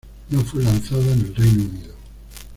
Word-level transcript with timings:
No 0.29 0.41
fue 0.41 0.63
lanzada 0.63 1.03
en 1.13 1.19
el 1.19 1.35
Reino 1.35 1.61
Unido. 1.65 1.93